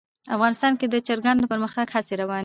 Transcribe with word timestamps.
افغانستان 0.35 0.73
کې 0.79 0.85
د 0.89 0.95
چرګانو 1.07 1.41
د 1.41 1.45
پرمختګ 1.53 1.87
هڅې 1.95 2.13
روانې 2.21 2.37
دي. 2.37 2.39